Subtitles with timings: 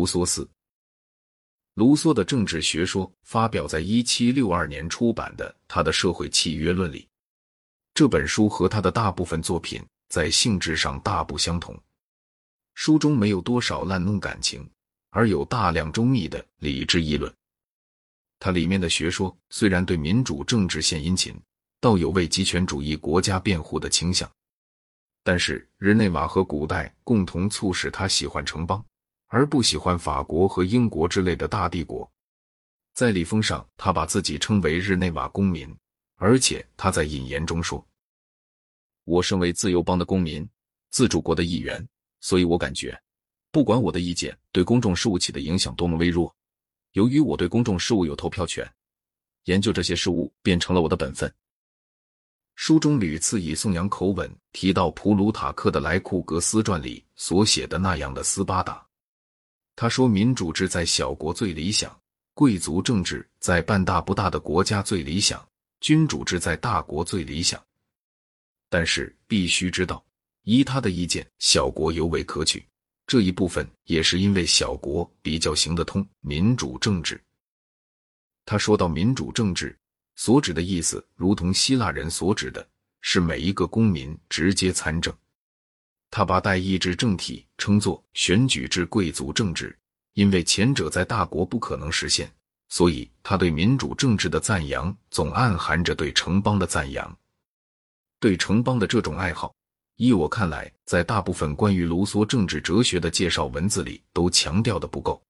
[0.00, 0.48] 卢梭四。
[1.74, 7.06] 卢梭的政治学说发表在一七六二年出版的《他的社会契约论》里。
[7.92, 11.78] 这本书和他的大部分作品在性质上大不相同。
[12.72, 14.66] 书中没有多少滥弄感情，
[15.10, 17.30] 而有大量周密的理智议论。
[18.38, 21.38] 它里面的学说虽然对民主政治献殷勤，
[21.78, 24.30] 倒有为极权主义国家辩护的倾向，
[25.22, 28.82] 但是日内瓦和古代共同促使他喜欢城邦。
[29.30, 32.10] 而不喜欢法国和英国之类的大帝国。
[32.92, 35.72] 在礼封上，他把自己称为日内瓦公民，
[36.16, 37.84] 而且他在引言中说
[39.06, 40.46] ：“我身为自由邦的公民，
[40.90, 41.88] 自主国的一员，
[42.20, 43.00] 所以我感觉，
[43.52, 46.34] 不管我的意见对公众事务起的影响多么微弱，
[46.92, 48.68] 由于我对公众事务有投票权，
[49.44, 51.32] 研究这些事物变成了我的本分。”
[52.56, 58.84] 书中屡次以颂扬口吻提到普鲁塔克的《莱库格斯传》里所写的那样的斯巴达。
[59.80, 61.98] 他说：“民主制在小国最理想，
[62.34, 65.42] 贵族政治在半大不大的国家最理想，
[65.80, 67.58] 君主制在大国最理想。
[68.68, 70.04] 但是必须知道，
[70.42, 72.62] 依他的意见，小国尤为可取。
[73.06, 77.18] 这一部分也是因为小国比较行得通民主政治。”
[78.44, 79.74] 他说到民主政治
[80.14, 82.68] 所指的意思，如同希腊人所指的
[83.00, 85.10] 是每一个公民直接参政。
[86.10, 89.76] 他把代议制政体称作选举制贵族政治，
[90.14, 92.30] 因为前者在大国不可能实现，
[92.68, 97.16] 所以他对民主政治的赞扬总暗含着对城邦的赞扬。
[98.18, 99.54] 对城邦的这种爱好，
[99.96, 105.22] 依我看来，在大部分关于卢梭政治哲学的介绍文字里都强调的不够。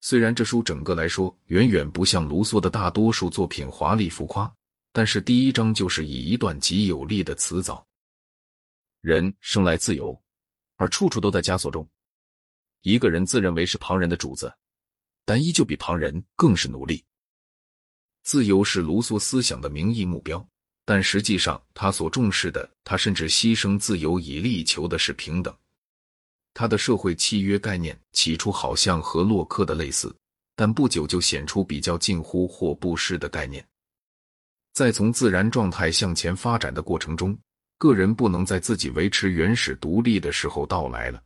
[0.00, 4.50] 虽然这书整个来说远远不像卢梭的大多数作品华丽浮夸，
[4.92, 7.86] 但是第一章就是以一段极有力的词藻。
[9.00, 10.20] 人生来自由，
[10.76, 11.88] 而处处都在枷锁中。
[12.82, 14.52] 一个人自认为是旁人的主子，
[15.24, 17.02] 但依旧比旁人更是奴隶。
[18.22, 20.46] 自由是卢梭思想的名义目标，
[20.84, 25.56] 但实际上他所重视的，他甚至牺牲自由以力求的是平等。
[26.52, 30.14] 他的社会契约概念起初好像和洛克的类似，
[30.54, 33.66] 但不久就显出比较近乎或不失的概念。
[34.74, 37.38] 在从自然状态向前发展的过程中。
[37.80, 41.22] 个人不能在自己维持原始独立的时候到来了。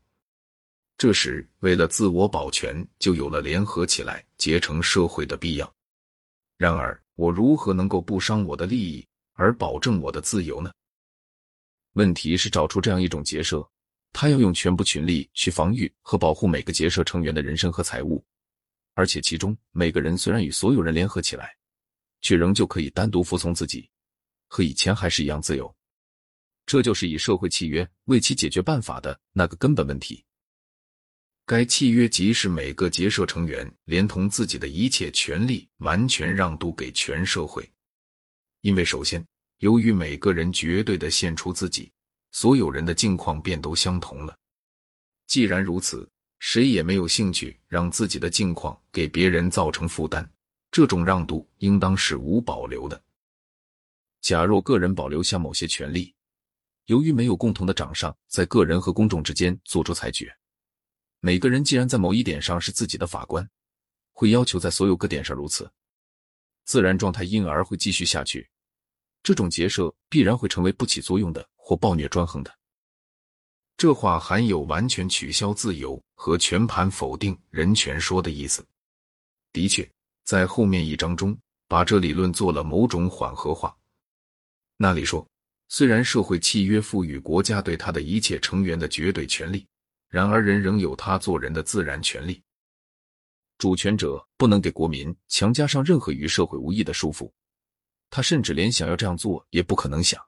[0.96, 5.74] 这时，为了自我保全，就有了联合起来结成社会的必要。
[6.56, 10.72] 然而，我如何能够不伤我的利益而保证我的自由呢？
[11.94, 13.68] 问题是找出这样一种结社，
[14.12, 18.24] 他要用全部群力去防御和保护每个结社成员的人身和财物，
[18.94, 21.52] 而且其中每个人虽然与所有人联合起来，
[22.20, 23.90] 却仍旧可以单独服从自己，
[24.46, 25.73] 和以前还是一样自由。
[26.66, 30.24] 这就是以社会契约为其解决办法的那个根本问题。
[31.46, 37.70] 该契约即是每个结社成员连同自己的一切权利完全让渡给全社会，
[38.62, 39.22] 因为首先，
[39.58, 41.92] 由于每个人绝对的献出自己，
[42.32, 44.34] 所有人的境况便都相同了。
[45.26, 46.08] 既然如此，
[46.38, 50.26] 谁也没有兴趣让自己的境况给别人造成负担，
[50.70, 53.02] 这种让渡应当是无保留的。
[54.22, 56.13] 假若个人保留下某些权利，
[56.86, 60.30] 由于没有共同的掌上，在个人和公众之间做出裁决，
[61.20, 63.48] 每个人既然在某一点上是自己的法官，
[64.12, 65.70] 会要求在所有各点上如此，
[66.64, 68.48] 自然状态因而会继续下去。
[69.22, 72.54] 这种结社必然会成为不起作用的或暴虐专横的。
[73.78, 78.62] 这话含有完全取消自由和全盘否定人权说的意思。
[79.52, 79.90] 的确，
[80.24, 81.34] 在后面一章中，
[81.66, 83.74] 把这理论做了某种缓和化。
[84.76, 85.26] 那里说。
[85.76, 89.66] 虽然社会契约赋予国家对他的一切成员的绝对权利，
[90.08, 92.40] 然而人仍有他做人的自然权利。
[93.58, 97.28] 主权者不能给国民强加上任何与社会无益的束缚，
[98.08, 100.24] 他甚至连想要这样做也不可能想。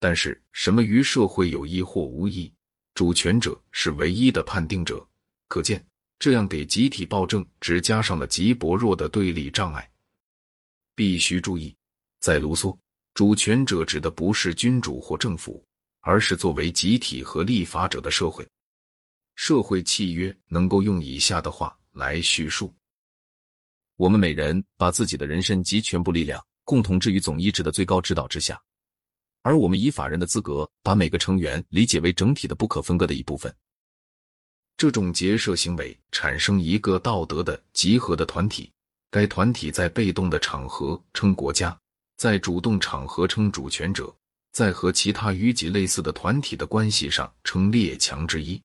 [0.00, 2.52] 但是，什么与社会有益或无益，
[2.94, 5.06] 主权者是唯一的判定者。
[5.46, 5.86] 可见，
[6.18, 9.88] 这样给集体暴政只加上了极薄弱的对立障碍。
[10.96, 11.76] 必须注意，
[12.18, 12.76] 在卢梭。
[13.16, 15.64] 主权者指的不是君主或政府，
[16.00, 18.46] 而是作为集体和立法者的社会。
[19.36, 22.74] 社会契约能够用以下的话来叙述：
[23.96, 28.60] 我们每人把自己的人身及全部力量共同置于总意志的最高指导之下，
[29.40, 33.50] 而我们以法人的资格把每个成员理解为整体的不可分割的一部分。
[34.76, 38.70] 这种结社行为产生一个道德的集合的团体，
[39.10, 41.74] 该团体在被动的场合称国家。
[42.16, 44.14] 在主动场合称主权者，
[44.52, 48.60] 在和其他与己类似的团体的关系上称列强之一。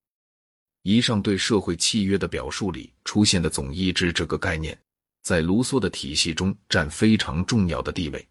[0.84, 4.78] 以上对社会契约的表述里出现的总意志这个概念，
[5.22, 8.28] 在卢梭的体系中占非常重要的地位。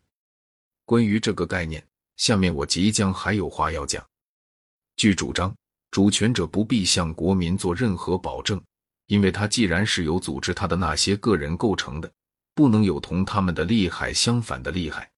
[0.84, 4.04] 关于这个概念，下面我即将还有话要讲。
[4.96, 5.54] 据主张，
[5.90, 8.60] 主权者不必向国民做任何保证，
[9.06, 12.10] 因为他既然是由组织他的那些个人构成的，
[12.54, 15.10] 不能有同他们的利害相反的利害。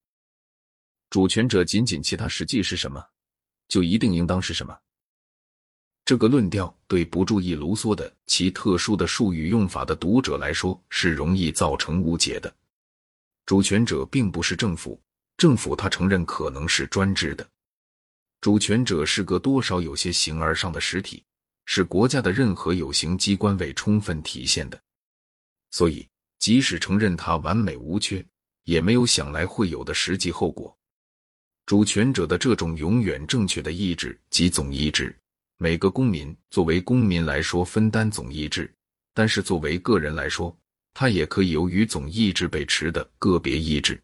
[1.09, 3.05] 主权者仅仅其他实际是什么，
[3.67, 4.77] 就一定应当是什么。
[6.05, 12.53] 这个论调对不注意卢梭的其特殊的术语用法的读者来说是容易造成误解的。
[13.45, 14.99] 主权者并不是政府。
[15.35, 17.45] 政府他承认可能是专制的，
[18.39, 21.23] 主权者是个多少有些形而上的实体，
[21.65, 24.79] 是国家的任何有形机关未充分体现的，
[25.71, 26.07] 所以
[26.43, 28.21] 即使承认它完美无缺，
[28.65, 30.77] 也没有想来会有的实际后果。
[31.65, 35.17] 主权者的这种永远正确的意志及总意志，
[35.55, 38.69] 每个公民作为公民来说分担总意志，
[39.13, 40.53] 但是作为个人来说，
[40.93, 43.97] 他也可以由于总意志被持的个别意志。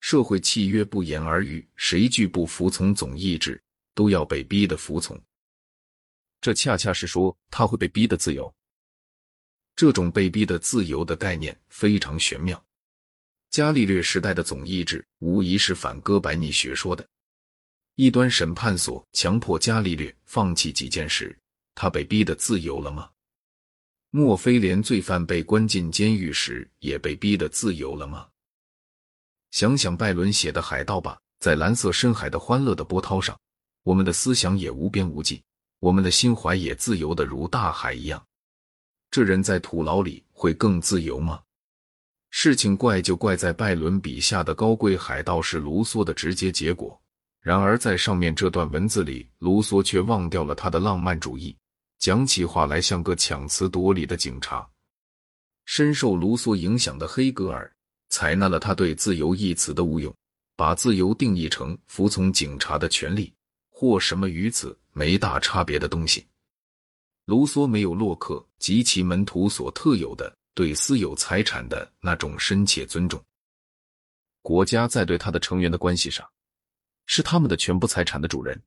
[0.00, 3.62] 社会契约不言而喻，谁拒不服从总意志，
[3.94, 5.16] 都要被逼的服从。
[6.40, 8.52] 这恰恰是说他会被逼的自由。
[9.78, 12.60] 这种被逼的自由的概念非常玄妙。
[13.48, 17.08] 伽利略时代的总意志无疑是反哥白尼学说的。
[17.94, 21.38] 一端审判所强迫伽利略放弃几件事，
[21.76, 23.08] 他被逼的自由了吗？
[24.10, 28.26] 莫非连罪犯被关进监狱时也被逼的自由了吗？
[29.52, 33.38] 想想拜伦写的《海盗吧》，在蓝色深海的欢乐的波涛上，
[33.84, 35.40] 我们的思想也无边无际，
[35.78, 38.20] 我们的心怀也自由的如大海一样。
[39.10, 41.40] 这人在土牢里会更自由吗？
[42.30, 47.00] 事情怪就怪在拜伦笔下的高贵海盗是卢梭的直接结果。
[47.40, 51.56] 然而在上面这段文字里，卢梭却忘掉了他的浪漫主义，
[51.98, 54.68] 讲起话来像个强词夺理的警察。
[55.64, 57.70] 深受卢梭影响的黑格尔。
[58.10, 60.14] 采纳了他对“自由”一词的误用，
[60.56, 63.30] 把自由定义成服从警察的权利
[63.70, 66.26] 或什么与此没大差别的东西。
[67.28, 73.22] 卢梭没有洛克及其门徒所特有的对私有财产的那种深切尊重。
[74.40, 76.26] 国家在对他的成员的关系上，
[77.04, 78.58] 是他们的全部财产的主人。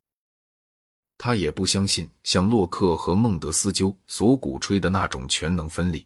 [1.17, 6.05] 他也不相信像洛克和孟德斯鸠所鼓吹的那种全能分立。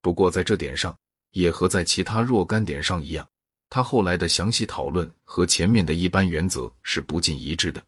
[0.00, 0.96] 不过在这点上，
[1.32, 3.28] 也和在其他若干点上一样，
[3.68, 7.84] 他后来的详细讨论和前面的一般原则是不尽一致的。